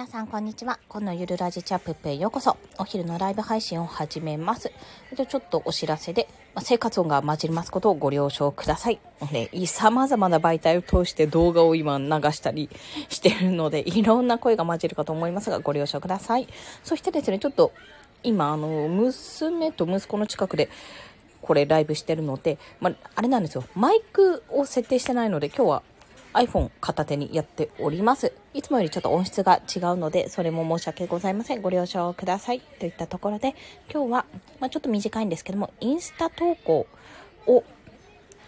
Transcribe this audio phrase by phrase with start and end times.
[0.00, 0.78] 皆さんこんにちは。
[0.88, 2.56] このゆるラジチャップへようこそ。
[2.78, 4.72] お昼のライブ配信を始めます。
[5.14, 8.98] でちょっとお知らせで、ま、生活音が混じりますことをご了承ください。
[9.30, 12.70] で、様々な媒体を通して動画を今流したり
[13.10, 16.48] してるので、いろんな声が混じるかと思いますが、ご了承ください。
[16.82, 17.74] そしてですね、ちょっと
[18.22, 20.70] 今、あの、娘と息子の近くで、
[21.42, 23.64] これライブしてるので、まあ、あれなんですよ。
[23.74, 25.82] マイクを設定してないので、今日は
[26.32, 28.32] iPhone 片手にやっております。
[28.54, 31.62] いつもよりちょっと音質が違うので、それも申し訳ございません。
[31.62, 32.60] ご了承ください。
[32.60, 33.54] といったところで、
[33.92, 34.26] 今日は、
[34.60, 36.86] まあ、ちょっと短いんですけども、インスタ投稿
[37.46, 37.64] を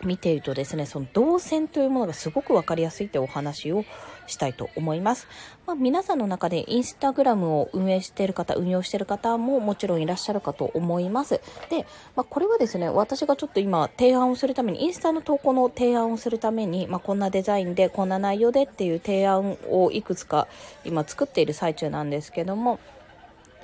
[0.05, 3.85] 見ているとですね、その動線というものがすごくわかりやすいってお話を
[4.27, 5.29] したいと思います。
[5.67, 11.41] まあ、皆さんの中でインスタグラムを運営している方、運用している方ももちろんいらっしゃるかと思います。
[11.71, 20.49] で、まあ、これはですね、私がちょっと今提案をするために、インスタの投稿の提案をするために、まあ、こんなデザインで、こんな内容でっていう提案をいくつか
[20.85, 22.81] 今作っている最中なんですけども、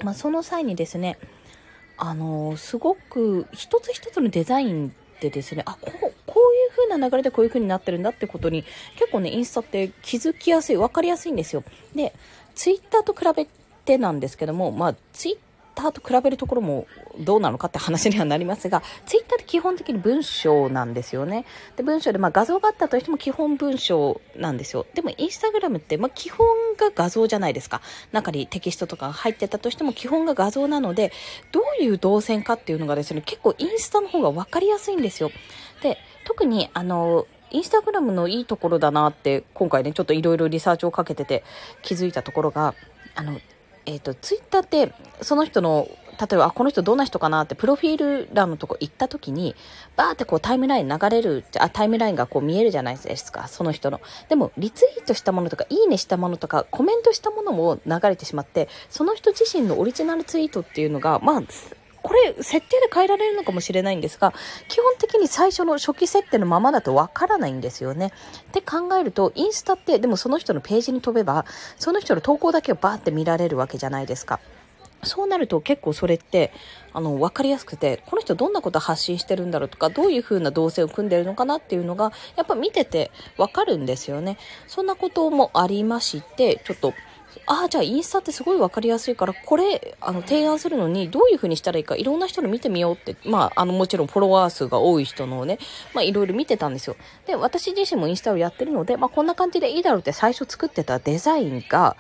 [0.05, 1.19] ま、その際にですね、
[1.97, 6.08] あのー、すごく一つ一つのデザインってですね、あ、こう、
[6.39, 8.63] こういう風な流れでこういう風になってるんだってことに、
[8.97, 11.65] 結構ね、インスタって気づきやすい、分かりやすいんですよ。
[11.97, 12.15] で、
[12.55, 13.49] ツイッターと比べ
[13.85, 15.39] てなんですけども、まあ、ツイッ
[15.75, 16.87] ターと比べるところも
[17.19, 21.45] どうなのかって話にはなりますが、ツイッターって基本的に文章なんですよね。
[21.77, 24.87] で、文章で、まあ画像があったとしても基本文章なんですよ。
[24.95, 27.81] でもインスタグラムって、まあ基本が画像じゃないですか。
[28.13, 31.13] 中にテキストとか入ってたとしても基本が画像なので、
[31.53, 35.31] どういう動線かっていうのがですね、結構インスタの方が分かりやすいんですよ。
[35.83, 41.43] で、特にあの、インスタグラムのいいところだなって、今回ね、ちょっといろいろリサーチをかけてて
[41.81, 42.75] 気づいたところが、
[43.15, 43.41] あの、
[43.87, 45.89] えっ、ー、と、ツイッターって、その人の、
[46.21, 49.57] 例えば、あ、この人どんな人かなって、プロフィール欄のとこ行った時に、
[49.97, 54.03] バーってこうタイムライン流れる、あ、タイムラインがこう見えるじゃないですか、その人の。
[54.29, 61.43] でも、リツイートしたものとか、いいねしたものとか、コメントしたものも流れてしまって、その人自身のオリジナルツイートっていうのが、まあ、
[62.09, 64.33] これ、設定で変えられるのかもしれないんですが、
[64.69, 68.13] 基本的に最初の初期設定のままだとわからないんですよね。
[68.49, 71.45] って考えると、インスタって、でもその人のページに飛べば、
[71.77, 74.41] その人の投稿だけをバーって見られるわけじゃないですか。
[75.03, 76.51] そうなると結構それって、
[76.95, 84.39] あの、わかりやすくて、この人どんなこと発信してるんだろうとか、どういう風な動線を組んでるのかなっていうのが、やっぱ見ててわかるんですよね。
[84.67, 86.95] そんなこともありまして、ちょっと
[87.47, 95.59] ああ、じゃあインスタってすごいわかりやすいから、これ、あの、提案するのにどういう風にしたらいいか、いろんな人の見てみようって、まあ、あの、もちろんフォロワー数が多い人のね、
[95.95, 96.97] まあ、いろいろ見てたんですよ。
[97.27, 101.97] で、私自身もインスタをやってるので、まあ、こんな感じでいいだろうって最初作ってたデザインが、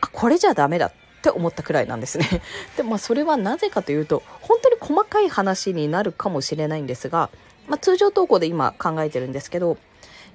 [0.00, 2.42] あ、これじゃダメだって思ったくらいなんですね。
[2.76, 7.30] で、まあ、それはなぜかというと、本当に細かい話になるかもしれないんですが、
[7.66, 9.76] まあ、通常投稿で今考えてるんですけど、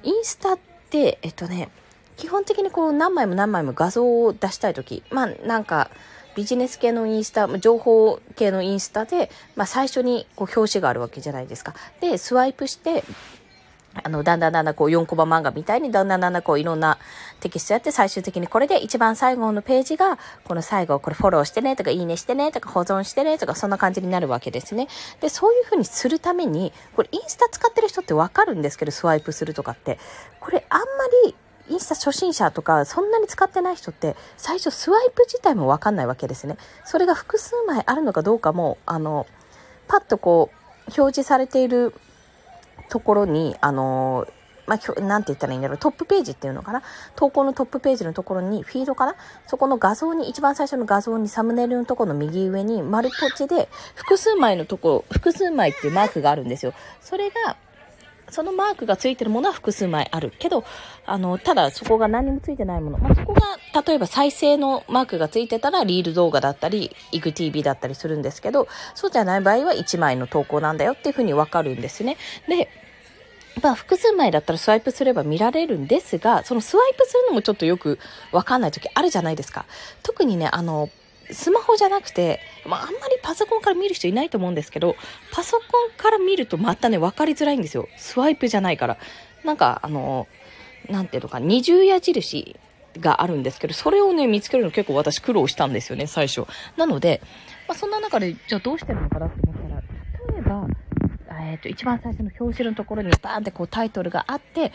[0.04, 0.60] インスタっ
[0.90, 1.70] て、えっとね、
[2.18, 5.90] 基本的にこう何枚も何枚も画像を出したい時まあなんか
[6.36, 11.76] ビジネス系のインスタ、情報系のインスタで、まあ、最初にこう表紙があるわけじゃないですか。
[12.02, 13.04] で、スワイプして、
[14.04, 16.98] あの、だんだんだんだんこう4コマ漫画みたいにだんだんだんだんこういろんな
[17.42, 24.88] テキストやって最終的にこれで一番最後のページがこの最後これフォローしてねとかいいねしてねとか保存してねとかそんな感じになるわけですね。
[25.22, 30.00] で、そういう風にするためにこれインスタ使ってる人ってわかるんですけどスワイプするとかって。
[30.40, 30.86] これあんま
[31.26, 31.36] り
[31.70, 36.58] インスタ初心者とかそんなに使ってない人って最初スワイプ自体もわかんないわけですね。
[36.86, 39.26] それが複数枚あるのかどうかも、あの、
[39.88, 41.94] パッとこう表示されている
[42.90, 44.28] ところに、あの、
[44.66, 46.84] まあ、なんて言ったらいいんだろう、トップページっていうのかな
[47.16, 49.16] 投稿のトップページのところに、フィードかな
[49.48, 56.74] そこの画像に、一番最初の画像にサムネイルのところの右上に丸ポチで、複数枚のところ、複数枚っていうマークがあるんですよ。
[57.02, 57.58] それが、
[58.34, 60.66] そのマークがついてるものは複数枚あるけど、
[61.06, 62.98] あの、ただそこが何もついてないもの。
[62.98, 63.42] まあ、そこが、
[63.82, 72.18] 例えば再生のマークがついてたら、リール動画だったり、イグ TV だったりするんですけど、そうじゃない場合は1枚の投稿なんだよっていうふうにわかるんですね。
[72.48, 72.70] で、
[73.62, 78.00] まあ、複数枚だったらスワイプすれば見られるんですが、そのスワイプするのもちょっとよく
[78.32, 79.66] わかんない時あるじゃないですか。
[80.02, 80.90] 特にね、あの、
[81.32, 84.96] スマホじゃなくて、まあ、あんまりパソコンから見る人いないと思うんですけど、
[85.32, 87.88] パソコンから見るとまたね、分かりづらいんですよ。
[87.98, 88.98] スワイプじゃないから。
[89.44, 90.28] なんか、あの、
[90.90, 92.56] なんていうのか、二重矢印
[93.00, 96.46] があるんですけど、それをね、見つけるの結構私苦労したんですよね、最初。
[96.78, 97.22] なので、
[97.68, 99.82] まあ、そんな中で、じゃあどうしてるのかなって思ったら、
[100.34, 100.68] 例えば、
[101.46, 104.72] えっ、ー、と、一番最初の表紙のところにバーンってこうタイトルがあって、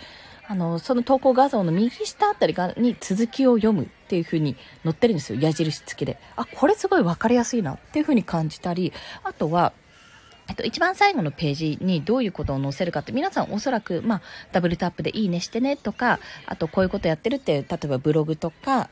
[0.46, 5.40] あの、その投稿画像の右下あたりがに続きを読むっていう風に載ってるんですよ。
[5.40, 6.18] 矢印付きで。
[6.36, 8.92] あ、これすごいわかりやすいなっていう風に感じたり、
[9.24, 9.72] あとは、
[10.48, 18.88] えっと、一番最後のページにどういうことを載せるかって、皆さんおそらく、まあ、ダブルタップでいいねしてねとか、あとこういうことやってるって、例えばブログとか、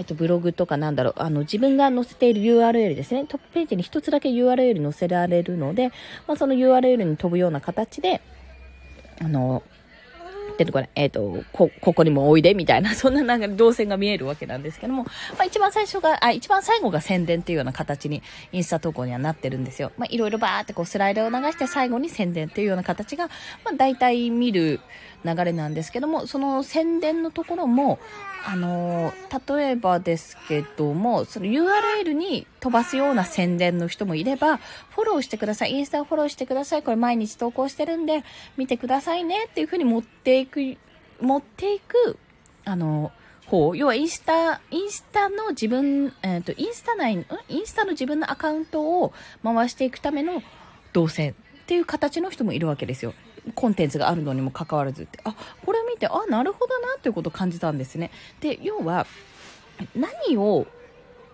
[0.00, 3.26] えっと、ブログとかなんだろう、あの、自分が載せている URL ですね。
[3.28, 5.88] トップページに一つだけ URL 載せられるので、
[6.26, 8.22] まあ、その URL に飛ぶような形で、
[9.20, 9.62] あの、
[10.50, 15.10] ってるかな、えっ、と、こ、ここにもおいで、みたいな、 そんななんか動線が見えるわけなんですけども、ま
[15.40, 18.22] あ一番最初が、あ、一番最後が宣伝っていうような形に
[18.52, 19.92] インスタ投稿にはなってるんですよ。
[19.96, 23.28] まあいろいろバーってこうスライドを流して最後に宣伝っていうような形が、
[23.64, 24.80] まあ大体見る
[25.24, 27.98] 流れなんですけども、その宣伝のところも、
[28.46, 29.12] あの
[29.46, 35.72] 例えばですけども、その URL に飛ばすような宣伝の人もいれば、フォローしてください。
[35.72, 36.82] インスタをフォローしてください。
[36.82, 38.24] これ毎日投稿してるんで、
[38.56, 40.76] 見てくださいねっていう風に持っていく、
[41.20, 42.18] 持っていく、
[42.64, 43.12] あの
[43.50, 49.12] 方、要はインスタ、インスタの自分、えっ、ー、と、インスタ内、インスタの自分のアカウントを
[49.42, 50.42] 回していくための
[50.92, 51.34] 動線っ
[51.66, 53.12] ていう形の人もいるわけですよ。
[53.54, 55.34] コンテンツがあるのにもかかわらずって、あ、
[55.64, 58.10] これを見て、あ、なるほどなっていうことを感じたんですね。
[58.40, 59.06] で、要は、
[59.94, 60.66] 何を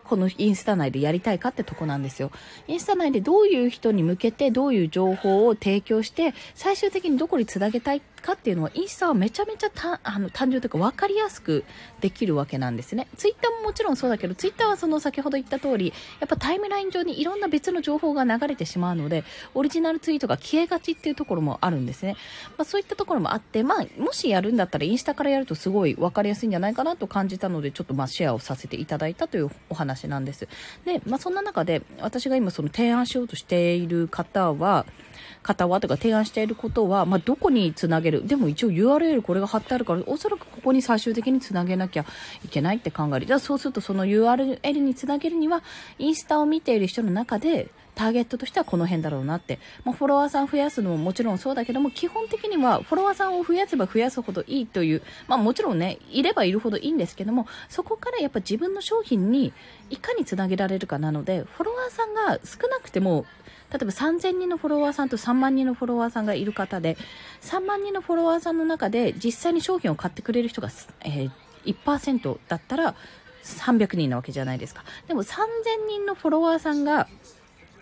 [0.05, 2.31] このインスタ内でやりたいかってとこなんですよ。
[2.69, 11.65] インスタ内でどういう人に向けてどういう情報を提供して、最終的にどこにつなげたいかっていうのは、インスタはめちゃめちゃたあの単純というか分かりやすく
[12.01, 13.09] できるわけなんですね。
[13.17, 19.25] ツイッターももちろんそうだけど、ツイッターはその先ほど言った通り、やっぱタイムライン上にいろんな別の情報が流れてしまうので、
[19.55, 22.17] オリジナルツイートが消えがちっていうところもあるんですね。
[22.57, 30.49] まあ、そういったところもあって、まあ、もしやるんだったらインスタからやるとすごい分かりやすいんじゃないかなと感じたので、ちょっとまあシェアをさせていただいたというお話なんです。
[30.85, 34.87] で、まあ、そんな中で、私が今その提案しようとしている方は、
[35.47, 38.27] 方はとか提案していることは、まあ、どこにつなげる？
[38.27, 42.05] でも一応 URL これが貼ってあるから、おそらくここに最終的につなげなきゃ
[42.45, 43.27] いけないって考える。
[43.27, 45.63] じゃあそうするとその URL につなげるには、
[45.99, 49.59] インスタを見ている人の中で、ターゲットとしてはこの辺だろうなって。
[49.85, 59.53] まあ、フォロワーさん増やすのももちろんそうだけども、基本的にはフォロワーさんを増やせば増やすほどいいという、まあもちろんね、いればいるほどいいんですけども、そこからやっぱ自分の商品に
[59.89, 63.25] いかにつなげられるかなので、フォロワーさんが少なくても、
[63.73, 66.97] 例えば3000人のフォロワーさんと3万人のフォロワーさんがいる方で、
[67.43, 70.69] 3万人のフォロワーさんの中で実際に商品を買ってくれる人が、
[71.05, 71.31] えー、
[71.65, 72.95] 1%だったら
[73.45, 74.85] 300人なわけじゃないですか。
[75.07, 75.37] でも3000
[75.89, 77.09] 人のフォロワーさんが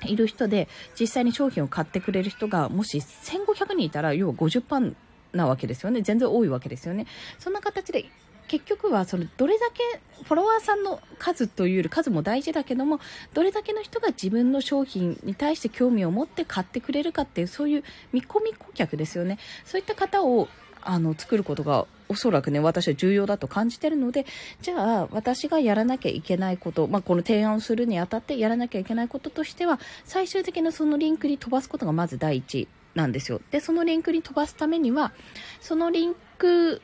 [0.05, 4.95] いる人で、実際に商品を買ってくれる人が、もし1500人いたら、要は50%
[5.33, 6.03] なわけですよね。
[6.03, 7.07] 全然多いわけですよね。
[7.39, 8.07] そんな形で
[8.55, 13.01] 結局はそのどれだけフォロワーさんの数というより数も大事だけども
[13.33, 19.41] どれだけの人が自分の商品に対して興味を持って買ってくれるかっていうそういう見込み顧客ですよね。
[19.65, 20.47] そういった方を
[20.83, 24.25] あの作ることがおそらくね私は重要だと感じてるので
[24.63, 33.41] じゃあ私がやらなきゃいけないこと、まあ、この提案をするにあたってやらなきゃいけないこととしては最終的なそのリンクに飛ばすことがまず第一なんですよ。
[33.51, 35.13] でそのリンクに飛ばすためには
[35.61, 36.81] そのリンク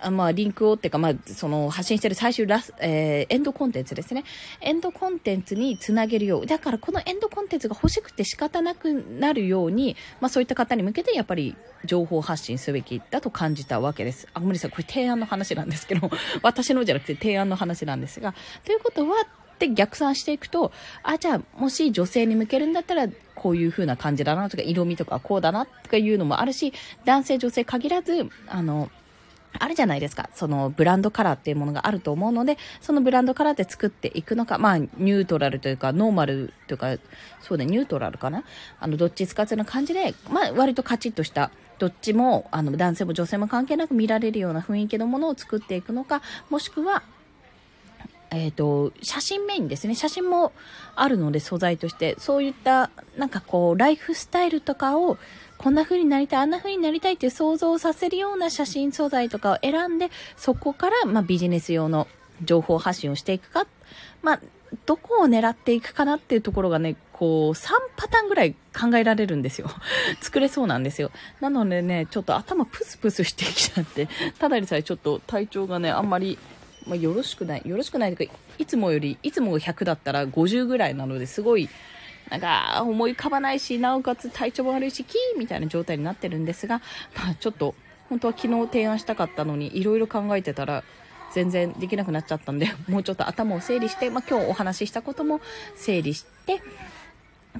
[0.00, 4.24] あまあ、リンクをっていうか、まあ、その発信してる最終ラス、えー、エンドコンテンツですね。
[4.60, 6.46] エンドコンテンツにつなげるよう。
[6.46, 14.28] だからこのエンドコンテンツが欲しくて仕方なくなるように、まあそういった方に向けてやっぱり情報発信すべきだと感じたわけです。
[14.34, 16.10] あ、無理さん、これ提案の話なんですけど、
[16.42, 20.72] 私のじゃなくて提案の話なんですが、ということは、って逆算していくと、
[21.02, 26.72] あ、じゃあ、もし女性に向けるんだったら、こういう風な感じだなとか、色味とかこうだなとかいうのもあるし、
[27.04, 28.90] 男性女性限らず、あの、
[29.58, 30.28] あるじゃないですか。
[30.34, 36.96] そのブランドカラーっていうものがあると思うので、そのブランドカラーで作っていくのか、まあ、ニュートラルというか、ノーマルというか、
[37.40, 38.44] そうね、ニュートラルかな？
[38.78, 47.02] あの、どっち使ってな感じで、まあ、割とカチッとした、どっちも、あの、男性も女性も関係なく見られるような雰囲気のものを作っていくのか、もしくは、
[48.30, 49.94] えっ、ー、と、写真メインですね。
[49.94, 50.52] 写真も
[50.94, 52.14] あるので、素材として。
[52.18, 55.16] そういった、なんかこう、ライフスタイルとかを、
[55.58, 62.06] こんな風になりたい、あんな風になりたいっていう想像をさせるような写真素材とかを選んで、そこから、まあ、ビジネス用の
[62.44, 63.66] 情報発信をしていくか、
[64.22, 64.40] まあ、
[64.86, 69.68] どこを狙っていくかなっていうところがね、こう、3パターンぐらい考えられるんですよ。
[70.20, 71.10] 作れそうなんですよ。
[71.40, 76.38] なのでね、ちょっと頭プスプスしてきちゃって、ただでさえちょっと体調がね、あんまり、
[76.86, 77.62] まあ、よろしくない。
[77.64, 81.68] よろしくないというか、いつもより、いつも100だったら50ぐらいなので、すごい、
[82.30, 86.80] なんか思い浮かばないし、なおかつ体調も悪いし、キーみたいな状態になってるんですが、
[87.16, 87.74] まあちょっと、
[88.08, 90.84] 本当は昨日提案したかったのに、いろいろ考えてたら、
[91.32, 95.40] 全然できなくなっちゃったんで、 もうちょっと頭を整理して、まあ今日お話ししたことも
[95.76, 96.62] 整理して、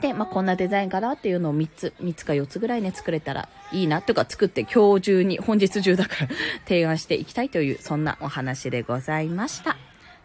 [0.00, 6.28] で、まあ、こんなデザインかなっていうのを3つ、3つか4つぐらいね、作れたらいいなとか作って今日中に、本日中だから
[6.66, 9.76] 提案していきたいという、そんなお話でございました。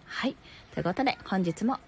[0.06, 0.36] はい。
[0.74, 1.80] ということで、本日も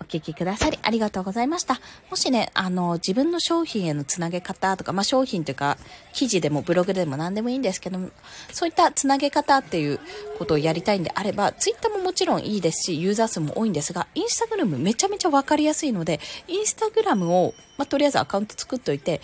[0.00, 1.78] お聞きくださりありがとうございました。
[2.10, 5.76] もしね、あの、自分の商品へのつなげ方とか、まあ、商品というか、
[6.12, 8.08] 記事でもブログでも何でもいいんですけども、
[8.50, 10.00] そういったつなげ方っていう
[10.38, 19.20] ことをやりたいんであれば、ツイッターももちろんいいですし、ユーザー数も多いんですが、インスタグラムめちゃめちゃわかりやすいので、インスタグラムを、まあ、とりあえずアカウント作っといて、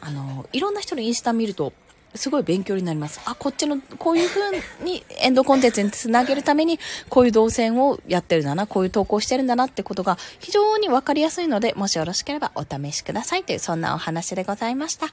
[0.00, 1.72] あの、いろんな人のインスタ見ると、
[2.14, 3.20] すごい勉強になります。
[3.24, 15.06] あ、こっちの、こういう風にエンドコンテンツにつなげるために、こういう動線をやってるんだな、こういう投稿してるんだなってことが非常にわかりやすいので、もしよろしければお試しくださいという、そんなお話でございました。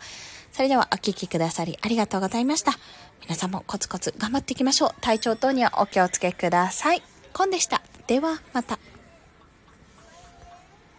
[0.51, 2.71] それではお聴きくださりありがとうございました。
[3.23, 4.89] 皆さんもコツコツ頑張っていきましょう。
[5.01, 7.03] 体調等にはお気をつけください。
[7.33, 7.81] コンでした。
[8.07, 8.79] では、また。